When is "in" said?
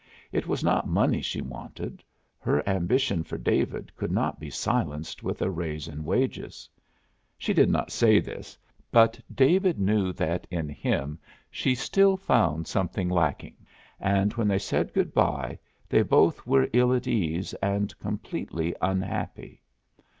5.87-6.03, 10.49-10.67